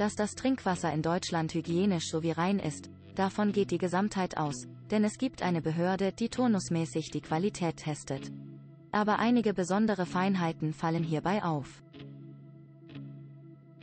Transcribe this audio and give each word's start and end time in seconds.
Dass 0.00 0.14
das 0.14 0.34
Trinkwasser 0.34 0.90
in 0.94 1.02
Deutschland 1.02 1.52
hygienisch 1.52 2.08
sowie 2.08 2.30
rein 2.30 2.58
ist, 2.58 2.88
davon 3.16 3.52
geht 3.52 3.70
die 3.70 3.76
Gesamtheit 3.76 4.38
aus, 4.38 4.66
denn 4.90 5.04
es 5.04 5.18
gibt 5.18 5.42
eine 5.42 5.60
Behörde, 5.60 6.10
die 6.10 6.30
turnusmäßig 6.30 7.10
die 7.10 7.20
Qualität 7.20 7.76
testet. 7.76 8.32
Aber 8.92 9.18
einige 9.18 9.52
besondere 9.52 10.06
Feinheiten 10.06 10.72
fallen 10.72 11.02
hierbei 11.02 11.44
auf. 11.44 11.82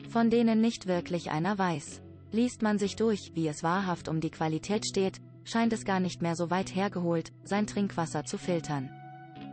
Von 0.10 0.32
denen 0.32 0.60
nicht 0.60 0.88
wirklich 0.88 1.30
einer 1.30 1.56
weiß. 1.56 2.02
Liest 2.32 2.64
man 2.64 2.80
sich 2.80 2.96
durch, 2.96 3.34
wie 3.36 3.48
es 3.48 3.62
wahrhaft 3.62 4.08
um 4.08 4.20
die 4.20 4.32
Qualität 4.32 4.88
steht, 4.88 5.22
scheint 5.44 5.72
es 5.72 5.86
gar 5.86 6.00
nicht 6.00 6.24
mehr 6.24 6.36
so 6.36 6.50
weit 6.50 6.74
hergeholt, 6.74 7.32
sein 7.44 7.68
Trinkwasser 7.68 8.26
zu 8.26 8.40
filtern. 8.40 8.90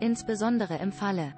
Insbesondere 0.01 0.79
im 0.79 0.93
Falle, 0.93 1.35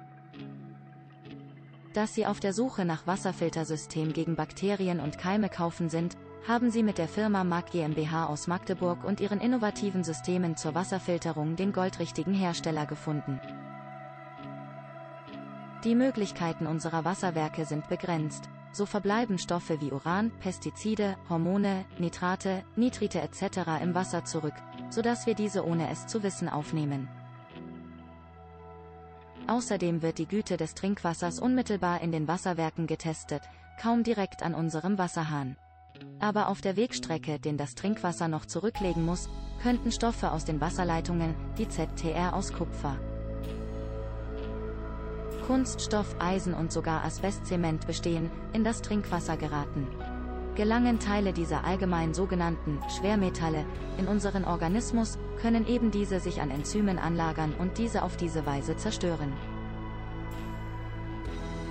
dass 1.97 2.13
Sie 2.13 2.27
auf 2.27 2.39
der 2.39 2.53
Suche 2.53 2.85
nach 2.85 3.07
Wasserfiltersystem 3.07 4.13
gegen 4.13 4.35
Bakterien 4.35 4.99
und 4.99 5.17
Keime 5.17 5.49
kaufen 5.49 5.89
sind, 5.89 6.15
haben 6.47 6.69
Sie 6.69 6.83
mit 6.83 6.99
der 6.99 7.07
Firma 7.07 7.43
Mag 7.43 7.71
GmbH 7.71 8.27
aus 8.27 8.45
Magdeburg 8.45 9.03
und 9.03 9.19
ihren 9.19 9.41
innovativen 9.41 10.03
Systemen 10.03 10.55
zur 10.55 10.75
Wasserfilterung 10.75 11.55
den 11.55 11.73
goldrichtigen 11.73 12.35
Hersteller 12.35 12.85
gefunden. 12.85 13.41
Die 15.83 15.95
Möglichkeiten 15.95 16.67
unserer 16.67 17.03
Wasserwerke 17.03 17.65
sind 17.65 17.89
begrenzt, 17.89 18.47
so 18.71 18.85
verbleiben 18.85 19.39
Stoffe 19.39 19.81
wie 19.81 19.91
Uran, 19.91 20.31
Pestizide, 20.39 21.15
Hormone, 21.29 21.83
Nitrate, 21.97 22.63
Nitrite 22.75 23.21
etc. 23.21 23.81
im 23.81 23.95
Wasser 23.95 24.23
zurück, 24.23 24.53
sodass 24.91 25.25
wir 25.25 25.33
diese 25.33 25.65
ohne 25.65 25.89
es 25.89 26.05
zu 26.05 26.21
wissen 26.21 26.47
aufnehmen. 26.47 27.09
Außerdem 29.47 30.01
wird 30.01 30.17
die 30.17 30.27
Güte 30.27 30.57
des 30.57 30.73
Trinkwassers 30.75 31.39
unmittelbar 31.39 32.01
in 32.01 32.11
den 32.11 32.27
Wasserwerken 32.27 32.85
getestet, 32.85 33.41
kaum 33.81 34.03
direkt 34.03 34.43
an 34.43 34.53
unserem 34.53 34.97
Wasserhahn. 34.97 35.55
Aber 36.19 36.49
auf 36.49 36.61
der 36.61 36.75
Wegstrecke, 36.75 37.39
den 37.39 37.57
das 37.57 37.73
Trinkwasser 37.73 38.27
noch 38.27 38.45
zurücklegen 38.45 39.05
muss, 39.05 39.29
könnten 39.63 39.91
Stoffe 39.91 40.31
aus 40.31 40.45
den 40.45 40.61
Wasserleitungen, 40.61 41.33
die 41.57 41.67
ZTR 41.67 42.35
aus 42.35 42.53
Kupfer, 42.53 42.97
Kunststoff, 45.47 46.17
Eisen 46.19 46.53
und 46.53 46.73
sogar 46.73 47.05
Asbestzement 47.05 47.87
bestehen, 47.87 48.29
in 48.51 48.65
das 48.65 48.81
Trinkwasser 48.81 49.37
geraten. 49.37 49.87
Gelangen 50.57 50.97
Teile 50.97 51.33
dieser 51.33 51.65
allgemein 51.65 52.15
sogenannten 52.15 52.79
Schwermetalle 52.89 53.63
in 53.99 54.07
unseren 54.07 54.43
Organismus, 54.43 55.19
können 55.39 55.67
eben 55.67 55.91
diese 55.91 56.19
sich 56.19 56.41
an 56.41 56.49
Enzymen 56.49 56.97
anlagern 56.97 57.53
und 57.59 57.77
diese 57.77 58.01
auf 58.01 58.17
diese 58.17 58.43
Weise 58.47 58.75
zerstören. 58.75 59.33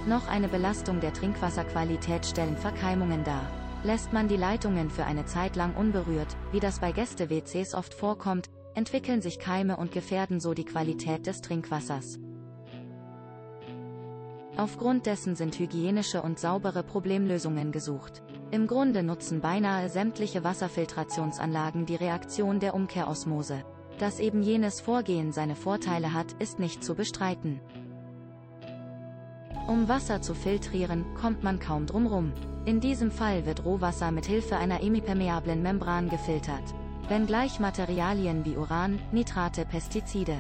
Noch 0.07 0.29
eine 0.29 0.47
Belastung 0.47 1.01
der 1.01 1.13
Trinkwasserqualität 1.13 2.25
stellen 2.25 2.57
Verkeimungen 2.57 3.25
dar. 3.25 3.51
Lässt 3.83 4.13
man 4.13 4.29
die 4.29 4.37
Leitungen 4.37 4.89
für 4.89 5.05
eine 5.05 5.25
Zeit 5.25 5.57
lang 5.57 5.75
unberührt, 5.75 6.37
wie 6.53 6.61
das 6.61 6.79
bei 6.79 6.93
Gäste-WCs 6.93 7.75
oft 7.75 7.93
vorkommt, 7.93 8.51
entwickeln 8.77 9.21
sich 9.21 9.41
Keime 9.41 9.79
und 9.79 9.91
gefährden 9.91 10.39
so 10.39 10.55
die 10.55 10.65
Qualität 10.65 11.27
des 11.27 11.41
Trinkwassers. 11.41 12.21
Aufgrund 14.57 15.07
dessen 15.07 15.35
sind 15.35 15.59
hygienische 15.59 16.23
und 16.23 16.39
saubere 16.39 16.83
Problemlösungen 16.83 17.73
gesucht. 17.73 18.23
Im 18.53 18.69
Grunde 18.69 19.03
nutzen 19.03 19.41
beinahe 19.41 19.89
sämtliche 19.89 20.45
Wasserfiltrationsanlagen 20.45 21.85
die 21.85 21.97
Reaktion 21.97 22.61
der 22.61 22.75
Umkehrosmose. 22.75 23.65
Dass 23.99 24.21
eben 24.21 24.43
jenes 24.43 24.81
Vorgehen 24.81 25.33
seine 25.33 25.57
Vorteile 25.57 26.13
hat, 26.13 26.33
ist 26.39 26.61
nicht 26.61 26.85
zu 26.85 26.95
bestreiten. 26.95 27.61
Um 29.67 29.89
Wasser 29.89 30.23
zu 30.23 30.35
filtrieren, 30.35 31.05
kommt 31.21 31.43
man 31.43 31.59
kaum 31.59 31.87
drum 31.87 32.07
rum. 32.07 32.33
In 32.67 32.81
diesem 32.81 33.11
Fall 33.11 33.47
wird 33.47 33.65
Rohwasser 33.65 34.13
mit 34.13 34.27
Hilfe 34.27 34.57
einer 34.57 34.81
imipermeablen 34.81 35.61
Membran 35.61 36.09
gefiltert. 36.09 36.63
Wenngleich 37.09 37.59
Materialien 37.59 38.45
wie 38.45 38.57
Uran, 38.57 39.01
Nitrate, 39.11 39.65
Pestizide, 39.65 40.37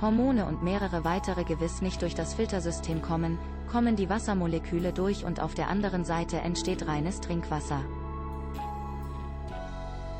Hormone 0.00 0.46
und 0.46 0.62
mehrere 0.62 1.04
weitere 1.04 1.44
gewiss 1.44 1.82
nicht 1.82 2.00
durch 2.02 2.14
das 2.14 2.34
Filtersystem 2.34 3.02
kommen, 3.02 3.38
kommen 3.70 3.96
die 3.96 4.08
Wassermoleküle 4.08 4.92
durch 4.92 5.24
und 5.24 5.40
auf 5.40 5.54
der 5.54 5.68
anderen 5.68 6.04
Seite 6.04 6.38
entsteht 6.38 6.86
reines 6.86 7.20
Trinkwasser. 7.20 7.80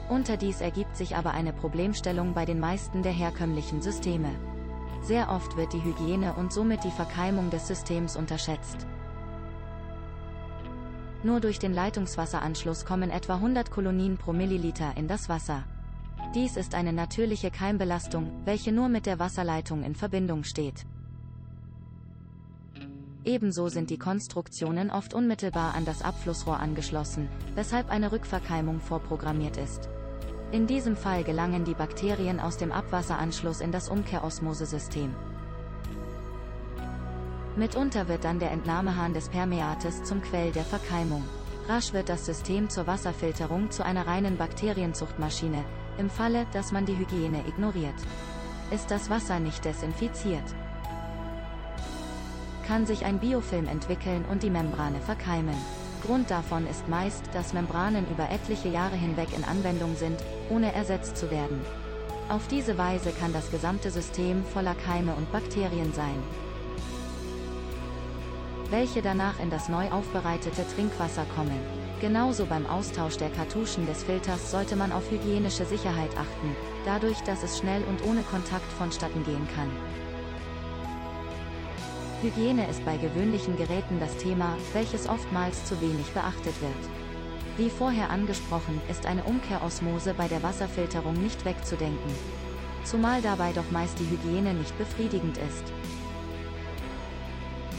Unterdies 0.09 0.61
ergibt 0.61 0.97
sich 0.97 1.17
aber 1.17 1.31
eine 1.31 1.53
Problemstellung 1.53 2.35
bei 2.35 2.45
den 2.45 2.61
meisten 2.61 3.03
der 3.03 3.13
herkömmlichen 3.13 3.81
Systeme. 3.81 4.31
Sehr 5.03 5.31
oft 5.31 5.57
wird 5.57 5.73
die 5.73 5.83
Hygiene 5.83 6.35
und 6.35 6.53
somit 6.53 6.85
die 6.85 6.91
Verkeimung 6.91 7.49
des 7.49 7.67
Systems 7.69 8.17
unterschätzt. 8.17 8.87
Nur 11.23 11.41
durch 11.41 11.59
den 11.59 11.75
Leitungswasseranschluss 11.75 12.85
kommen 12.85 13.11
etwa 13.11 13.35
100 13.35 13.71
Kolonien 13.71 14.17
pro 14.17 14.33
Milliliter 14.33 14.93
in 14.97 15.07
das 15.07 15.29
Wasser. 15.29 15.65
Dies 16.35 16.57
ist 16.57 16.77
eine 16.77 16.93
natürliche 16.93 17.51
Keimbelastung, 17.51 18.31
welche 18.45 18.71
nur 18.71 18.89
mit 18.89 19.05
der 19.05 19.19
Wasserleitung 19.19 19.83
in 19.83 19.97
Verbindung 19.97 20.45
steht. 20.45 20.87
Ebenso 23.25 23.69
sind 23.69 23.91
die 23.91 23.99
Konstruktionen 23.99 24.93
oft 24.93 25.13
unmittelbar 25.13 25.75
an 25.75 25.85
das 25.85 26.03
Abflussrohr 26.03 26.61
angeschlossen, 26.61 27.29
weshalb 27.57 27.91
eine 27.91 28.13
Rückverkeimung 28.13 28.79
vorprogrammiert 28.79 29.57
ist. 29.57 29.91
In 30.53 30.69
diesem 30.69 30.97
Fall 30.97 31.25
gelangen 31.25 31.65
die 31.65 31.75
Bakterien 31.75 32.39
aus 32.39 32.57
dem 32.57 32.71
Abwasseranschluss 32.71 33.61
in 33.61 33.73
das 33.73 33.89
Umkehrosmosesystem. 33.89 35.13
Mitunter 37.57 38.07
wird 38.07 38.23
dann 38.23 38.39
der 38.39 38.53
Entnahmehahn 38.53 39.15
des 39.15 39.29
Permeates 39.29 40.05
zum 40.05 40.23
Quell 40.23 40.53
der 40.53 40.65
Verkeimung. 40.65 41.25
Rasch 41.69 41.93
wird 41.93 42.09
das 42.09 42.25
System 42.25 42.71
zur 42.71 42.87
Wasserfilterung 42.87 43.71
zu 43.71 43.85
einer 43.85 44.07
reinen 44.07 44.37
Bakterienzuchtmaschine, 44.37 45.65
im 46.01 46.11
Falle, 46.11 46.47
dass 46.53 46.73
man 46.73 46.87
die 46.87 46.97
Hygiene 46.97 47.45
ignoriert. 47.47 47.95
Ist 48.73 48.91
das 48.91 49.11
Wasser 49.11 49.39
nicht 49.39 49.65
desinfiziert? 49.65 50.43
Kann 52.67 52.87
sich 52.87 53.05
ein 53.05 53.19
Biofilm 53.19 53.69
entwickeln 53.69 54.25
und 54.31 54.43
die 54.43 54.51
Membrane 54.51 55.01
verkeimen. 55.01 55.57
Grund 56.03 56.31
davon 56.31 56.67
ist 56.67 56.89
meist, 56.89 57.23
dass 57.35 57.53
Membranen 57.53 58.07
über 58.11 58.31
etliche 58.31 58.69
Jahre 58.69 58.97
hinweg 58.97 59.29
in 59.37 59.45
Anwendung 59.45 59.95
sind, 59.97 60.19
ohne 60.49 60.73
ersetzt 60.73 61.17
zu 61.17 61.31
werden. 61.31 61.61
Auf 62.31 62.47
diese 62.49 62.79
Weise 62.79 63.11
kann 63.11 63.33
das 63.33 63.51
gesamte 63.51 63.91
System 63.91 64.45
voller 64.45 64.75
Keime 64.75 65.15
und 65.15 65.31
Bakterien 65.31 65.93
sein, 65.93 66.17
welche 68.71 69.03
danach 69.03 69.41
in 69.41 69.51
das 69.51 69.69
neu 69.69 69.91
aufbereitete 69.91 70.65
Trinkwasser 70.75 71.27
kommen. 71.35 71.80
Genauso 72.01 72.47
beim 72.47 72.65
Austausch 72.65 73.19
der 73.19 73.29
Kartuschen 73.29 73.85
des 73.85 74.05
Filters 74.05 74.51
sollte 74.51 74.75
man 74.75 74.91
auf 74.91 75.11
hygienische 75.11 75.67
Sicherheit 75.67 76.11
achten, 76.17 76.57
dadurch, 76.87 77.21
dass 77.21 77.43
es 77.43 77.59
schnell 77.59 77.83
und 77.85 78.03
ohne 78.05 78.23
Kontakt 78.23 78.73
vonstatten 78.79 79.23
gehen 79.25 79.47
kann. 79.55 79.71
Hygiene 82.23 82.67
ist 82.69 82.83
bei 82.87 82.97
gewöhnlichen 82.97 83.55
Geräten 83.57 84.01
das 84.01 84.17
Thema, 84.17 84.57
welches 84.73 85.09
oftmals 85.11 85.67
zu 85.67 85.79
wenig 85.83 86.07
beachtet 86.15 86.55
wird. 86.63 86.91
Wie 87.59 87.69
vorher 87.69 88.09
angesprochen, 88.09 88.81
ist 88.91 89.05
eine 89.05 89.25
Umkehrosmose 89.25 90.15
bei 90.15 90.27
der 90.27 90.43
Wasserfilterung 90.43 91.15
nicht 91.23 91.45
wegzudenken. 91.45 92.15
Zumal 92.85 93.21
dabei 93.21 93.53
doch 93.53 93.71
meist 93.71 93.99
die 93.99 94.09
Hygiene 94.09 94.55
nicht 94.55 94.77
befriedigend 94.79 95.37
ist 95.37 95.80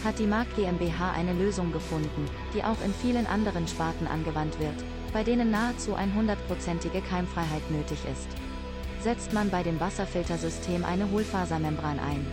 hat 0.04 0.20
die 0.20 0.28
Mark 0.28 0.48
GmbH 0.56 1.12
eine 1.12 1.34
Lösung 1.34 1.72
gefunden, 1.72 2.30
die 2.54 2.64
auch 2.64 2.82
in 2.84 2.94
vielen 2.94 3.28
anderen 3.28 3.68
Sparten 3.68 4.08
angewandt 4.08 4.60
wird, 4.60 4.84
bei 5.14 5.24
denen 5.24 5.52
nahezu 5.52 5.96
100%ige 5.96 7.02
Keimfreiheit 7.02 7.70
nötig 7.70 8.00
ist. 8.12 8.28
Setzt 9.02 9.34
man 9.34 9.50
bei 9.50 9.64
dem 9.64 9.80
Wasserfiltersystem 9.80 10.86
eine 10.86 11.10
Hohlfasermembran 11.12 12.00
ein, 12.00 12.26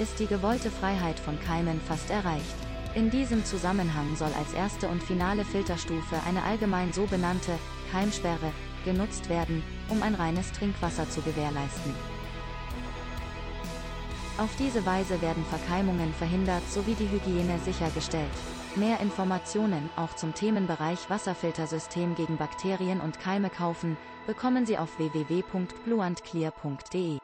ist 0.00 0.18
die 0.18 0.26
gewollte 0.26 0.70
Freiheit 0.70 1.20
von 1.20 1.38
Keimen 1.40 1.80
fast 1.86 2.10
erreicht. 2.10 2.56
In 2.94 3.10
diesem 3.10 3.44
Zusammenhang 3.44 4.16
soll 4.16 4.30
als 4.38 4.52
erste 4.54 4.88
und 4.88 5.02
finale 5.02 5.44
Filterstufe 5.44 6.16
eine 6.26 6.42
allgemein 6.42 6.92
so 6.92 7.04
benannte 7.06 7.52
Keimsperre 7.92 8.52
genutzt 8.84 9.28
werden, 9.28 9.62
um 9.88 10.02
ein 10.02 10.14
reines 10.14 10.50
Trinkwasser 10.52 11.08
zu 11.08 11.20
gewährleisten. 11.20 11.94
Auf 14.40 14.56
diese 14.56 14.84
Weise 14.86 15.20
werden 15.20 15.44
Verkeimungen 15.44 16.14
verhindert 16.14 16.66
sowie 16.66 16.94
die 16.94 17.10
Hygiene 17.10 17.58
sichergestellt. 17.58 18.30
Mehr 18.74 18.98
Informationen, 19.00 19.90
auch 19.96 20.14
zum 20.14 20.32
Themenbereich 20.32 21.10
Wasserfiltersystem 21.10 22.14
gegen 22.14 22.38
Bakterien 22.38 23.02
und 23.02 23.20
Keime 23.20 23.50
kaufen, 23.50 23.98
bekommen 24.26 24.64
Sie 24.64 24.78
auf 24.78 24.98
www.bluantclear.de. 24.98 27.18